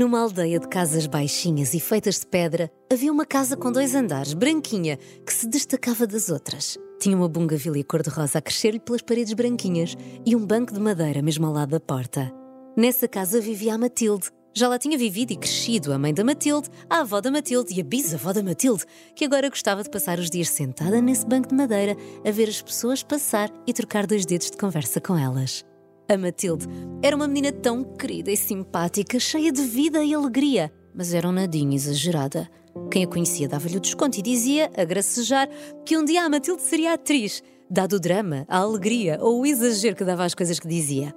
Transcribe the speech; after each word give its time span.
Numa 0.00 0.20
aldeia 0.20 0.58
de 0.58 0.66
casas 0.66 1.06
baixinhas 1.06 1.74
e 1.74 1.78
feitas 1.78 2.20
de 2.20 2.26
pedra, 2.26 2.70
havia 2.90 3.12
uma 3.12 3.26
casa 3.26 3.54
com 3.54 3.70
dois 3.70 3.94
andares, 3.94 4.32
branquinha, 4.32 4.98
que 5.26 5.30
se 5.30 5.46
destacava 5.46 6.06
das 6.06 6.30
outras. 6.30 6.78
Tinha 6.98 7.14
uma 7.14 7.28
bungavilha 7.28 7.84
cor-de-rosa 7.84 8.38
a 8.38 8.40
crescer-lhe 8.40 8.80
pelas 8.80 9.02
paredes 9.02 9.34
branquinhas 9.34 9.94
e 10.24 10.34
um 10.34 10.46
banco 10.46 10.72
de 10.72 10.80
madeira 10.80 11.20
mesmo 11.20 11.46
ao 11.46 11.52
lado 11.52 11.72
da 11.72 11.80
porta. 11.80 12.32
Nessa 12.74 13.06
casa 13.06 13.42
vivia 13.42 13.74
a 13.74 13.78
Matilde. 13.78 14.30
Já 14.54 14.68
lá 14.68 14.78
tinha 14.78 14.96
vivido 14.96 15.32
e 15.32 15.36
crescido 15.36 15.92
a 15.92 15.98
mãe 15.98 16.14
da 16.14 16.24
Matilde, 16.24 16.70
a 16.88 17.00
avó 17.00 17.20
da 17.20 17.30
Matilde 17.30 17.74
e 17.74 17.82
a 17.82 17.84
bisavó 17.84 18.32
da 18.32 18.42
Matilde, 18.42 18.86
que 19.14 19.26
agora 19.26 19.50
gostava 19.50 19.82
de 19.82 19.90
passar 19.90 20.18
os 20.18 20.30
dias 20.30 20.48
sentada 20.48 21.02
nesse 21.02 21.26
banco 21.26 21.50
de 21.50 21.54
madeira 21.54 21.94
a 22.26 22.30
ver 22.30 22.48
as 22.48 22.62
pessoas 22.62 23.02
passar 23.02 23.50
e 23.66 23.74
trocar 23.74 24.06
dois 24.06 24.24
dedos 24.24 24.50
de 24.50 24.56
conversa 24.56 24.98
com 24.98 25.18
elas. 25.18 25.62
A 26.10 26.18
Matilde 26.18 26.66
era 27.04 27.14
uma 27.14 27.28
menina 27.28 27.52
tão 27.52 27.84
querida 27.84 28.32
e 28.32 28.36
simpática, 28.36 29.20
cheia 29.20 29.52
de 29.52 29.62
vida 29.62 30.02
e 30.02 30.12
alegria, 30.12 30.72
mas 30.92 31.14
era 31.14 31.28
um 31.28 31.30
nadinho 31.30 31.72
exagerada. 31.72 32.50
Quem 32.90 33.04
a 33.04 33.06
conhecia 33.06 33.46
dava-lhe 33.46 33.76
o 33.76 33.80
desconto 33.80 34.18
e 34.18 34.22
dizia, 34.22 34.68
a 34.76 34.84
gracejar, 34.84 35.48
que 35.86 35.96
um 35.96 36.04
dia 36.04 36.24
a 36.24 36.28
Matilde 36.28 36.62
seria 36.62 36.94
atriz, 36.94 37.44
dado 37.70 37.92
o 37.92 38.00
drama, 38.00 38.44
a 38.48 38.58
alegria 38.58 39.18
ou 39.20 39.40
o 39.40 39.46
exagero 39.46 39.94
que 39.94 40.04
dava 40.04 40.24
às 40.24 40.34
coisas 40.34 40.58
que 40.58 40.66
dizia. 40.66 41.14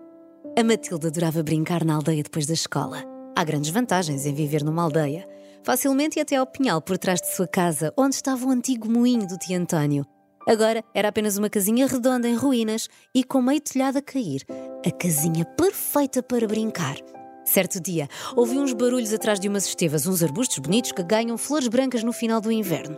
A 0.56 0.64
Matilde 0.64 1.08
adorava 1.08 1.42
brincar 1.42 1.84
na 1.84 1.96
aldeia 1.96 2.22
depois 2.22 2.46
da 2.46 2.54
escola. 2.54 3.04
Há 3.36 3.44
grandes 3.44 3.72
vantagens 3.72 4.28
em 4.28 4.34
viver 4.36 4.64
numa 4.64 4.84
aldeia. 4.84 5.28
Facilmente 5.64 6.20
ia 6.20 6.22
até 6.22 6.36
ao 6.36 6.46
pinhal 6.46 6.80
por 6.80 7.00
trás 7.00 7.20
de 7.20 7.34
sua 7.34 7.48
casa, 7.48 7.92
onde 7.98 8.14
estava 8.14 8.46
o 8.46 8.52
antigo 8.52 8.88
moinho 8.88 9.26
do 9.26 9.40
tio 9.40 9.60
António. 9.60 10.06
Agora 10.48 10.84
era 10.94 11.08
apenas 11.08 11.38
uma 11.38 11.50
casinha 11.50 11.88
redonda 11.88 12.28
em 12.28 12.36
ruínas 12.36 12.90
e 13.14 13.24
com 13.24 13.42
meio 13.42 13.62
telhado 13.62 13.98
a 13.98 14.02
cair. 14.02 14.44
A 14.86 14.92
casinha 14.92 15.46
perfeita 15.46 16.22
para 16.22 16.48
brincar. 16.48 16.98
Certo 17.46 17.80
dia, 17.80 18.08
ouvi 18.36 18.58
uns 18.58 18.74
barulhos 18.74 19.14
atrás 19.14 19.40
de 19.40 19.48
umas 19.48 19.66
estevas, 19.66 20.08
uns 20.08 20.24
arbustos 20.24 20.60
bonitos 20.60 20.92
que 20.92 21.04
ganham 21.04 21.38
flores 21.38 21.68
brancas 21.68 22.04
no 22.04 22.14
final 22.14 22.40
do 22.40 22.52
inverno. 22.52 22.98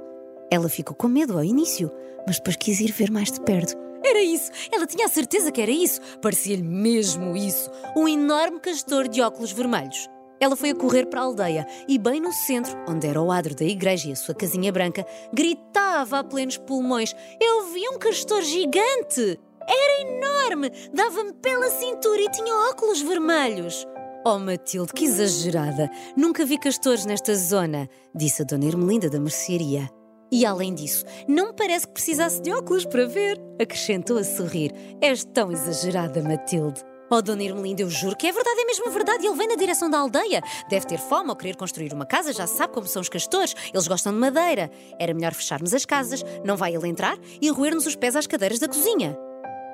Ela 0.51 0.69
ficou 0.69 0.95
com 0.95 1.07
medo 1.07 1.33
ao 1.33 1.43
início, 1.43 1.91
mas 2.27 2.37
depois 2.37 2.55
quis 2.55 2.79
ir 2.79 2.91
ver 2.91 3.11
mais 3.11 3.31
de 3.31 3.41
perto. 3.41 3.75
Era 4.03 4.21
isso! 4.21 4.51
Ela 4.71 4.85
tinha 4.85 5.07
a 5.07 5.09
certeza 5.09 5.51
que 5.51 5.61
era 5.61 5.71
isso! 5.71 5.99
Parecia-lhe 6.21 6.61
mesmo 6.61 7.35
isso! 7.35 7.71
Um 7.97 8.07
enorme 8.07 8.59
castor 8.59 9.07
de 9.07 9.19
óculos 9.21 9.51
vermelhos. 9.51 10.07
Ela 10.39 10.55
foi 10.55 10.71
a 10.71 10.75
correr 10.75 11.05
para 11.05 11.21
a 11.21 11.23
aldeia 11.23 11.67
e, 11.87 11.97
bem 11.97 12.19
no 12.19 12.31
centro, 12.31 12.75
onde 12.87 13.07
era 13.07 13.21
o 13.21 13.31
adro 13.31 13.55
da 13.55 13.65
igreja 13.65 14.09
e 14.09 14.11
a 14.11 14.15
sua 14.15 14.35
casinha 14.35 14.71
branca, 14.71 15.05
gritava 15.33 16.19
a 16.19 16.23
plenos 16.23 16.57
pulmões: 16.57 17.15
Eu 17.41 17.71
vi 17.71 17.87
um 17.89 17.97
castor 17.97 18.41
gigante! 18.41 19.39
Era 19.67 20.01
enorme! 20.01 20.71
Dava-me 20.93 21.33
pela 21.33 21.69
cintura 21.69 22.21
e 22.21 22.29
tinha 22.29 22.69
óculos 22.69 23.01
vermelhos! 23.01 23.87
Oh, 24.27 24.39
Matilde, 24.39 24.91
que 24.93 25.05
exagerada! 25.05 25.89
Nunca 26.17 26.45
vi 26.45 26.57
castores 26.57 27.05
nesta 27.05 27.35
zona, 27.35 27.87
disse 28.13 28.41
a 28.41 28.45
Dona 28.45 28.65
Ermelinda 28.65 29.09
da 29.09 29.19
mercearia. 29.19 29.89
E 30.31 30.45
além 30.45 30.73
disso, 30.73 31.05
não 31.27 31.53
parece 31.53 31.87
que 31.87 31.93
precisasse 31.93 32.41
de 32.41 32.51
óculos 32.51 32.85
para 32.85 33.05
ver, 33.05 33.39
acrescentou 33.61 34.17
a 34.17 34.23
sorrir. 34.23 34.71
És 34.99 35.23
tão 35.23 35.51
exagerada, 35.51 36.21
Matilde. 36.21 36.81
Oh, 37.09 37.21
Dona 37.21 37.43
Irmelinda, 37.43 37.83
eu 37.83 37.89
juro 37.89 38.15
que 38.15 38.25
é 38.25 38.31
verdade, 38.31 38.59
é 38.59 38.65
mesmo 38.65 38.89
verdade. 38.89 39.25
Ele 39.25 39.35
vem 39.35 39.47
na 39.47 39.55
direção 39.55 39.89
da 39.89 39.99
aldeia. 39.99 40.41
Deve 40.69 40.87
ter 40.87 40.97
fome 40.97 41.29
ou 41.29 41.35
querer 41.35 41.55
construir 41.55 41.93
uma 41.93 42.05
casa, 42.05 42.33
já 42.33 42.47
sabe 42.47 42.73
como 42.73 42.87
são 42.87 43.01
os 43.01 43.09
castores. 43.09 43.53
Eles 43.71 43.87
gostam 43.87 44.11
de 44.11 44.19
madeira. 44.19 44.71
Era 44.99 45.13
melhor 45.13 45.33
fecharmos 45.33 45.73
as 45.73 45.85
casas, 45.85 46.23
não 46.43 46.57
vai 46.57 46.75
ele 46.75 46.87
entrar 46.87 47.17
e 47.39 47.49
roer-nos 47.49 47.85
os 47.85 47.95
pés 47.95 48.15
às 48.15 48.25
cadeiras 48.25 48.59
da 48.59 48.67
cozinha. 48.67 49.15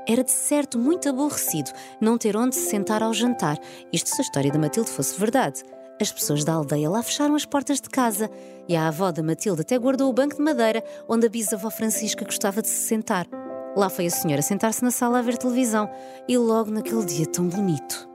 Era 0.08 0.24
de 0.24 0.32
certo 0.32 0.78
muito 0.78 1.08
aborrecido 1.08 1.72
não 2.02 2.18
ter 2.18 2.36
onde 2.36 2.56
se 2.56 2.70
sentar 2.70 3.04
ao 3.04 3.14
jantar, 3.14 3.58
isto 3.94 4.10
se 4.10 4.20
a 4.20 4.24
história 4.24 4.52
da 4.52 4.58
Matilde 4.60 4.90
fosse 4.90 5.18
verdade. 5.20 5.64
As 6.02 6.12
pessoas 6.12 6.44
da 6.44 6.54
aldeia 6.54 6.90
lá 6.90 7.04
fecharam 7.04 7.36
as 7.36 7.46
portas 7.46 7.80
de 7.80 7.88
casa 7.88 8.28
e 8.68 8.76
a 8.76 8.88
avó 8.88 9.12
da 9.12 9.22
Matilde 9.22 9.62
até 9.62 9.78
guardou 9.78 10.10
o 10.10 10.14
banco 10.14 10.36
de 10.36 10.42
madeira 10.42 10.84
onde 11.08 11.28
a 11.28 11.30
bisavó 11.30 11.70
Francisca 11.70 12.26
gostava 12.26 12.62
de 12.62 12.68
se 12.68 12.88
sentar. 12.88 13.28
Lá 13.76 13.90
foi 13.90 14.08
a 14.08 14.10
senhora 14.10 14.42
sentar-se 14.42 14.84
na 14.84 14.92
sala 14.92 15.20
a 15.20 15.22
ver 15.22 15.38
televisão 15.38 15.90
e 16.28 16.38
logo 16.38 16.70
naquele 16.70 17.06
dia 17.06 17.26
tão 17.26 17.48
bonito. 17.48 18.10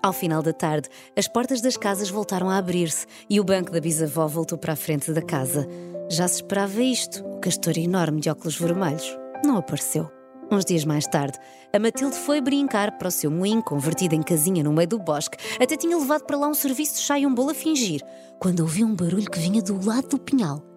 Ao 0.00 0.12
final 0.12 0.42
da 0.42 0.52
tarde, 0.52 0.88
as 1.16 1.26
portas 1.26 1.60
das 1.60 1.76
casas 1.76 2.10
voltaram 2.10 2.48
a 2.48 2.58
abrir-se 2.58 3.06
e 3.28 3.40
o 3.40 3.44
banco 3.44 3.72
da 3.72 3.80
bisavó 3.80 4.26
voltou 4.26 4.56
para 4.56 4.74
a 4.74 4.76
frente 4.76 5.12
da 5.12 5.22
casa. 5.22 5.66
Já 6.08 6.28
se 6.28 6.36
esperava 6.36 6.80
isto, 6.80 7.24
o 7.24 7.40
castor 7.40 7.76
enorme 7.76 8.20
de 8.20 8.30
óculos 8.30 8.56
vermelhos. 8.56 9.18
Não 9.44 9.56
apareceu. 9.56 10.08
Uns 10.50 10.64
dias 10.64 10.84
mais 10.84 11.06
tarde, 11.06 11.38
a 11.72 11.78
Matilde 11.78 12.16
foi 12.16 12.40
brincar 12.40 12.98
para 12.98 13.08
o 13.08 13.10
seu 13.10 13.30
moinho 13.30 13.62
convertido 13.62 14.14
em 14.14 14.22
casinha 14.22 14.62
no 14.62 14.72
meio 14.72 14.86
do 14.86 14.98
bosque. 14.98 15.38
Até 15.60 15.76
tinha 15.76 15.96
levado 15.96 16.24
para 16.24 16.36
lá 16.36 16.46
um 16.46 16.54
serviço 16.54 16.94
de 16.94 17.00
chá 17.00 17.18
e 17.18 17.26
um 17.26 17.34
bolo 17.34 17.50
a 17.50 17.54
fingir, 17.54 18.00
quando 18.38 18.60
ouviu 18.60 18.86
um 18.86 18.94
barulho 18.94 19.30
que 19.30 19.38
vinha 19.38 19.62
do 19.62 19.84
lado 19.84 20.08
do 20.08 20.18
pinhal. 20.18 20.73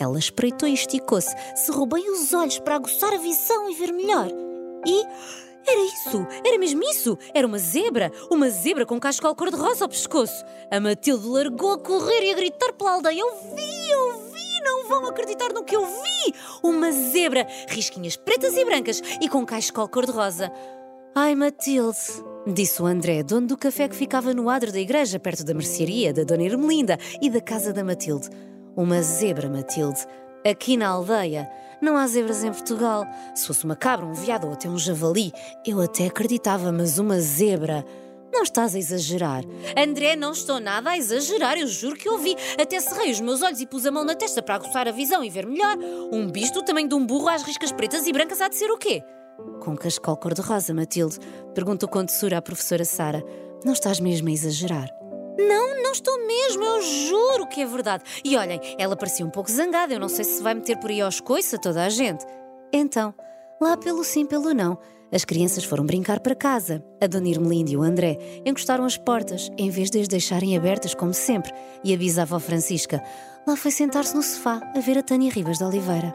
Ela 0.00 0.18
espreitou 0.18 0.68
e 0.68 0.74
esticou-se, 0.74 1.32
cerrou 1.54 1.86
bem 1.86 2.10
os 2.10 2.32
olhos 2.32 2.58
para 2.58 2.76
aguçar 2.76 3.12
a 3.12 3.18
visão 3.18 3.70
e 3.70 3.74
ver 3.74 3.92
melhor. 3.92 4.28
E 4.86 5.04
era 5.68 5.80
isso, 5.84 6.26
era 6.44 6.58
mesmo 6.58 6.82
isso. 6.84 7.18
Era 7.34 7.46
uma 7.46 7.58
zebra, 7.58 8.10
uma 8.30 8.48
zebra 8.48 8.86
com 8.86 8.98
cascal 8.98 9.36
cor-de-rosa 9.36 9.84
ao 9.84 9.90
pescoço. 9.90 10.44
A 10.70 10.80
Matilde 10.80 11.26
largou 11.26 11.72
a 11.72 11.78
correr 11.78 12.24
e 12.24 12.32
a 12.32 12.34
gritar 12.34 12.72
pela 12.72 12.92
aldeia: 12.92 13.20
Eu 13.20 13.30
vi, 13.54 13.90
eu 13.90 14.12
vi! 14.32 14.40
não 14.64 14.88
vão 14.88 15.06
acreditar 15.06 15.52
no 15.52 15.64
que 15.64 15.76
eu 15.76 15.84
vi! 15.84 16.34
Uma 16.62 16.92
zebra, 16.92 17.46
risquinhas 17.68 18.16
pretas 18.16 18.56
e 18.56 18.64
brancas 18.64 19.02
e 19.20 19.28
com 19.28 19.44
cascol 19.44 19.88
cor-de-rosa. 19.88 20.50
Ai, 21.14 21.34
Matilde, 21.34 21.98
disse 22.46 22.80
o 22.80 22.86
André, 22.86 23.22
dono 23.22 23.48
do 23.48 23.56
café 23.56 23.88
que 23.88 23.96
ficava 23.96 24.32
no 24.32 24.48
adro 24.48 24.70
da 24.70 24.78
igreja, 24.78 25.18
perto 25.18 25.44
da 25.44 25.52
mercearia 25.52 26.12
da 26.12 26.22
Dona 26.22 26.44
Ermelinda 26.44 26.98
e 27.20 27.28
da 27.28 27.40
casa 27.40 27.72
da 27.72 27.82
Matilde. 27.82 28.28
Uma 28.76 29.02
zebra, 29.02 29.48
Matilde. 29.48 30.00
Aqui 30.44 30.76
na 30.76 30.88
aldeia 30.88 31.50
não 31.82 31.96
há 31.96 32.06
zebras 32.06 32.44
em 32.44 32.52
Portugal. 32.52 33.04
Se 33.34 33.46
fosse 33.46 33.64
uma 33.64 33.76
cabra, 33.76 34.06
um 34.06 34.12
veado 34.12 34.46
ou 34.46 34.52
até 34.52 34.68
um 34.68 34.78
javali, 34.78 35.32
eu 35.66 35.80
até 35.80 36.06
acreditava, 36.06 36.70
mas 36.70 36.98
uma 36.98 37.20
zebra. 37.20 37.84
Não 38.32 38.42
estás 38.42 38.74
a 38.74 38.78
exagerar. 38.78 39.42
André, 39.76 40.14
não 40.14 40.32
estou 40.32 40.60
nada 40.60 40.90
a 40.90 40.98
exagerar, 40.98 41.58
eu 41.58 41.66
juro 41.66 41.96
que 41.96 42.08
ouvi. 42.08 42.36
Até 42.60 42.78
cerrei 42.78 43.10
os 43.10 43.20
meus 43.20 43.42
olhos 43.42 43.60
e 43.60 43.66
pus 43.66 43.84
a 43.86 43.90
mão 43.90 44.04
na 44.04 44.14
testa 44.14 44.40
para 44.40 44.54
aguçar 44.54 44.86
a 44.86 44.92
visão 44.92 45.24
e 45.24 45.30
ver 45.30 45.46
melhor. 45.46 45.76
Um 46.12 46.26
do 46.26 46.62
tamanho 46.62 46.88
de 46.88 46.94
um 46.94 47.04
burro 47.04 47.28
às 47.28 47.42
riscas 47.42 47.72
pretas 47.72 48.06
e 48.06 48.12
brancas 48.12 48.40
há 48.40 48.48
de 48.48 48.54
ser 48.54 48.70
o 48.70 48.78
quê? 48.78 49.02
Com 49.60 49.76
cascal 49.76 50.16
cor-de-rosa, 50.16 50.72
Matilde, 50.72 51.18
perguntou 51.54 51.88
com 51.88 52.04
doçura 52.04 52.38
à 52.38 52.42
professora 52.42 52.84
Sara. 52.84 53.24
Não 53.64 53.72
estás 53.72 53.98
mesmo 53.98 54.28
a 54.28 54.32
exagerar? 54.32 54.99
Não, 55.48 55.82
não 55.82 55.92
estou 55.92 56.26
mesmo, 56.26 56.64
eu 56.64 56.82
juro 56.82 57.46
que 57.46 57.62
é 57.62 57.66
verdade. 57.66 58.04
E 58.24 58.36
olhem, 58.36 58.60
ela 58.78 58.96
parecia 58.96 59.24
um 59.24 59.30
pouco 59.30 59.50
zangada, 59.50 59.92
eu 59.92 60.00
não 60.00 60.08
sei 60.08 60.24
se 60.24 60.42
vai 60.42 60.54
meter 60.54 60.76
por 60.78 60.90
aí 60.90 61.00
aos 61.00 61.20
coices 61.20 61.54
a 61.54 61.58
toda 61.58 61.84
a 61.84 61.88
gente. 61.88 62.24
Então, 62.72 63.14
lá 63.60 63.76
pelo 63.76 64.04
sim, 64.04 64.26
pelo 64.26 64.52
não. 64.52 64.78
As 65.12 65.24
crianças 65.24 65.64
foram 65.64 65.84
brincar 65.84 66.20
para 66.20 66.36
casa. 66.36 66.84
A 67.00 67.06
Dona 67.06 67.28
Irmelinda 67.28 67.70
e 67.70 67.76
o 67.76 67.82
André 67.82 68.42
encostaram 68.44 68.84
as 68.84 68.96
portas, 68.96 69.50
em 69.58 69.68
vez 69.68 69.90
de 69.90 70.00
as 70.00 70.06
deixarem 70.06 70.56
abertas 70.56 70.94
como 70.94 71.12
sempre, 71.12 71.52
e 71.82 71.92
a 71.92 71.96
bisavó 71.96 72.38
Francisca 72.38 73.02
lá 73.46 73.56
foi 73.56 73.70
sentar-se 73.70 74.14
no 74.14 74.22
sofá 74.22 74.60
a 74.76 74.80
ver 74.80 74.98
a 74.98 75.02
Tânia 75.02 75.32
Rivas 75.32 75.58
de 75.58 75.64
Oliveira. 75.64 76.14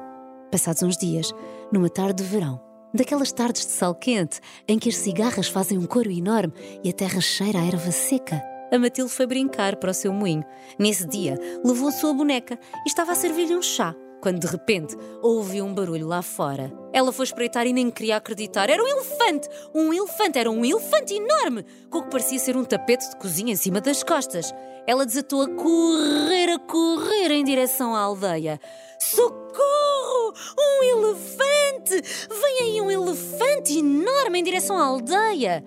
Passados 0.52 0.84
uns 0.84 0.96
dias, 0.96 1.34
numa 1.72 1.90
tarde 1.90 2.24
de 2.24 2.30
verão, 2.30 2.62
daquelas 2.94 3.34
tardes 3.34 3.66
de 3.66 3.74
sol 3.74 3.94
quente, 3.94 4.40
em 4.68 4.80
que 4.80 4.90
as 4.90 4.96
cigarras 4.96 5.48
fazem 5.48 5.78
um 5.78 5.86
coro 5.86 6.10
enorme 6.10 6.54
e 6.84 6.90
a 6.90 6.94
terra 6.94 7.20
cheira 7.20 7.60
a 7.60 7.66
erva 7.66 7.92
seca, 7.92 8.42
a 8.72 8.80
Matilde 8.80 9.12
foi 9.12 9.26
brincar 9.26 9.76
para 9.76 9.92
o 9.92 9.94
seu 9.94 10.12
moinho. 10.12 10.46
Nesse 10.78 11.08
dia, 11.08 11.38
levou 11.64 11.90
a 11.90 11.92
sua 11.92 12.14
boneca 12.14 12.60
e 12.86 12.90
estava 12.90 13.12
a 13.12 13.16
servir-lhe 13.16 13.56
um 13.56 13.62
chá 13.62 13.96
quando 14.26 14.40
de 14.40 14.48
repente 14.48 14.98
ouviu 15.22 15.64
um 15.64 15.72
barulho 15.76 16.08
lá 16.08 16.24
fora. 16.24 16.74
Ela 16.92 17.14
foi 17.14 17.26
espreitar 17.26 17.68
e 17.68 17.74
nem 17.74 17.92
queria 17.92 18.18
acreditar. 18.18 18.72
Era 18.72 18.82
um 18.82 18.88
elefante! 18.88 19.48
Um 19.72 19.94
elefante! 19.94 20.40
Era 20.40 20.50
um 20.50 20.66
elefante 20.66 21.14
enorme! 21.14 21.64
Com 21.92 22.00
o 22.00 22.04
que 22.06 22.10
parecia 22.10 22.40
ser 22.40 22.58
um 22.58 22.64
tapete 22.64 23.08
de 23.08 23.18
cozinha 23.18 23.54
em 23.54 23.56
cima 23.56 23.80
das 23.80 24.02
costas. 24.02 24.52
Ela 24.88 25.06
desatou 25.06 25.44
a 25.44 25.48
correr, 25.48 26.50
a 26.50 26.58
correr 26.58 27.34
em 27.34 27.44
direção 27.44 27.94
à 27.94 28.00
aldeia. 28.00 28.60
Socorro! 29.00 30.34
Um 30.58 30.84
elefante! 30.84 32.02
Vem 32.28 32.60
aí 32.64 32.82
um 32.82 32.90
elefante 32.90 33.78
enorme 33.78 34.40
em 34.40 34.44
direção 34.44 34.76
à 34.76 34.86
aldeia! 34.86 35.64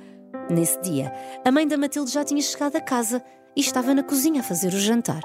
Nesse 0.51 0.81
dia, 0.81 1.13
a 1.45 1.53
mãe 1.53 1.67
da 1.67 1.77
Matilde 1.77 2.11
já 2.11 2.25
tinha 2.25 2.41
chegado 2.41 2.77
a 2.77 2.81
casa 2.81 3.23
e 3.57 3.61
estava 3.61 3.95
na 3.95 4.03
cozinha 4.03 4.41
a 4.41 4.45
fazer 4.45 4.69
o 4.69 4.79
jantar. 4.79 5.23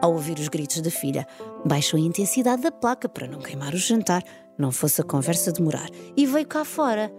Ao 0.00 0.12
ouvir 0.12 0.38
os 0.38 0.48
gritos 0.48 0.80
da 0.80 0.90
filha, 0.90 1.26
baixou 1.64 1.98
a 1.98 2.02
intensidade 2.02 2.62
da 2.62 2.72
placa 2.72 3.08
para 3.08 3.26
não 3.26 3.38
queimar 3.38 3.72
o 3.74 3.76
jantar. 3.78 4.22
não 4.58 4.70
fosse 4.70 5.00
a 5.00 5.04
conversa 5.04 5.50
demorar, 5.50 5.88
e 6.16 6.26
veio 6.26 6.46
cá 6.46 6.64
fora. 6.64 7.10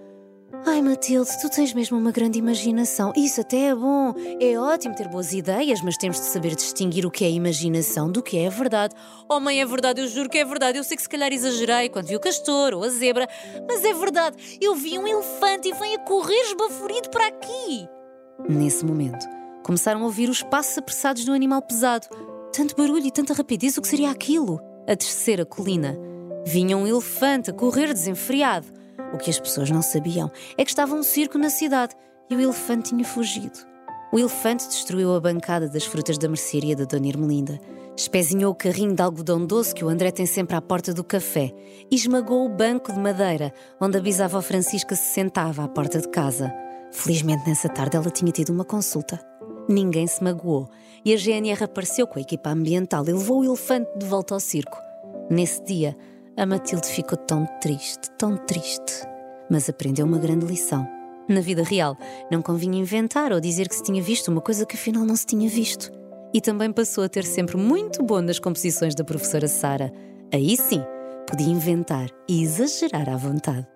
Ai, 0.66 0.82
Matilde, 0.82 1.30
tu 1.42 1.50
tens 1.50 1.74
mesmo 1.74 1.98
uma 1.98 2.12
grande 2.12 2.40
imaginação. 2.40 3.12
Isso 3.18 3.42
até 3.42 3.68
é 3.68 3.76
bom. 3.76 4.14
É 4.40 4.58
ótimo 4.58 4.96
ter 4.96 5.10
boas 5.10 5.34
ideias, 5.34 5.82
mas 5.82 5.98
temos 5.98 6.18
de 6.22 6.26
saber 6.26 6.56
distinguir 6.56 7.06
o 7.06 7.12
que 7.12 7.26
é 7.26 7.30
imaginação 7.30 8.10
do 8.10 8.24
que 8.24 8.38
é 8.38 8.50
verdade. 8.50 8.96
Oh, 9.30 9.42
mãe, 9.42 9.60
é 9.60 9.66
verdade, 9.66 10.00
eu 10.00 10.08
juro 10.08 10.30
que 10.30 10.38
é 10.38 10.46
verdade. 10.46 10.78
Eu 10.78 10.84
sei 10.86 10.96
que 10.96 11.04
se 11.04 11.10
calhar 11.10 11.34
exagerei 11.34 11.90
quando 11.90 12.08
vi 12.08 12.16
o 12.16 12.20
castor 12.20 12.74
ou 12.74 12.84
a 12.84 12.88
zebra, 12.88 13.28
mas 13.68 13.84
é 13.84 13.94
verdade. 13.94 14.58
Eu 14.62 14.74
vi 14.74 14.98
um 14.98 15.06
elefante 15.06 15.68
e 15.68 15.74
vem 15.74 15.96
a 15.96 16.00
correr 16.00 16.40
esbaforido 16.46 17.10
para 17.10 17.28
aqui. 17.28 17.86
Nesse 18.48 18.86
momento, 18.86 19.28
começaram 19.64 20.02
a 20.02 20.06
ouvir 20.06 20.30
os 20.30 20.42
passos 20.44 20.78
apressados 20.78 21.26
do 21.26 21.34
animal 21.34 21.62
pesado. 21.62 22.08
Tanto 22.54 22.76
barulho 22.78 23.06
e 23.06 23.12
tanta 23.12 23.34
rapidez, 23.34 23.78
o 23.78 23.82
que 23.82 23.88
seria 23.88 24.12
aquilo? 24.12 24.62
A 24.88 24.96
descer 24.96 25.42
a 25.42 25.46
colina. 25.46 25.98
Vinha 26.46 26.78
um 26.78 26.88
elefante 26.88 27.50
a 27.50 27.54
correr 27.54 27.94
desenfreado. 27.94 28.83
O 29.14 29.18
que 29.18 29.30
as 29.30 29.40
pessoas 29.40 29.70
não 29.70 29.82
sabiam 29.82 30.32
é 30.58 30.66
que 30.66 30.72
estava 30.72 30.96
um 30.96 31.04
circo 31.04 31.38
na 31.38 31.50
cidade 31.50 31.96
e 32.30 32.36
o 32.36 32.42
elefante 32.42 32.90
tinha 32.90 33.06
fugido. 33.06 33.60
O 34.12 34.20
elefante 34.20 34.68
destruiu 34.68 35.16
a 35.16 35.20
bancada 35.20 35.68
das 35.68 35.86
frutas 35.86 36.18
da 36.18 36.28
mercearia 36.28 36.76
da 36.76 36.86
Dona 36.86 37.08
Irmelinda, 37.08 37.60
espezinhou 37.96 38.52
o 38.52 38.56
carrinho 38.56 38.96
de 38.96 39.02
algodão 39.02 39.46
doce 39.46 39.74
que 39.74 39.84
o 39.84 39.90
André 39.90 40.12
tem 40.12 40.26
sempre 40.26 40.56
à 40.56 40.62
porta 40.62 40.94
do 40.94 41.04
café 41.04 41.52
e 41.90 41.96
esmagou 41.96 42.46
o 42.46 42.50
banco 42.50 42.92
de 42.92 43.00
madeira 43.00 43.54
onde 43.80 43.98
a 43.98 44.02
bisavó 44.02 44.42
Francisca 44.42 44.96
se 44.96 45.14
sentava 45.14 45.64
à 45.64 45.68
porta 45.68 46.00
de 46.00 46.10
casa. 46.10 46.54
Felizmente 46.92 47.48
nessa 47.48 47.70
tarde 47.70 47.98
ela 47.98 48.10
tinha 48.10 48.32
tido 48.32 48.50
uma 48.50 48.66
consulta. 48.66 49.20
Ninguém 49.68 50.06
se 50.08 50.24
magoou 50.24 50.68
e 51.06 51.14
a 51.14 51.18
GNR 51.18 51.64
apareceu 51.64 52.06
com 52.06 52.20
a 52.20 52.22
equipa 52.22 52.50
ambiental 52.50 53.04
e 53.08 53.14
levou 53.14 53.40
o 53.40 53.46
elefante 53.46 53.90
de 53.98 54.06
volta 54.06 54.34
ao 54.34 54.40
circo. 54.40 54.78
Nesse 55.30 55.64
dia, 55.64 55.98
a 56.36 56.46
Matilde 56.46 56.88
ficou 56.88 57.18
tão 57.18 57.46
triste, 57.62 58.10
tão 58.18 58.38
triste. 58.38 59.06
Mas 59.50 59.70
aprendeu 59.70 60.06
uma 60.06 60.18
grande 60.18 60.46
lição. 60.46 60.88
Na 61.28 61.42
vida 61.42 61.64
real, 61.64 61.98
não 62.32 62.42
convinha 62.42 62.80
inventar 62.80 63.32
ou 63.32 63.40
dizer 63.40 63.70
que 63.70 63.76
se 63.76 63.84
tinha 63.84 64.02
visto 64.02 64.30
uma 64.30 64.42
coisa 64.42 64.66
que 64.66 64.76
afinal 64.76 65.06
não 65.06 65.16
se 65.16 65.26
tinha 65.26 65.48
visto. 65.48 65.92
E 66.34 66.42
também 66.42 66.72
passou 66.72 67.04
a 67.04 67.10
ter 67.10 67.24
sempre 67.24 67.56
muito 67.56 68.04
bom 68.04 68.22
nas 68.22 68.40
composições 68.40 68.96
da 68.96 69.04
professora 69.04 69.48
Sara. 69.48 69.94
Aí 70.34 70.58
sim, 70.58 70.84
podia 71.30 71.48
inventar 71.48 72.10
e 72.28 72.42
exagerar 72.42 73.08
à 73.10 73.16
vontade. 73.16 73.73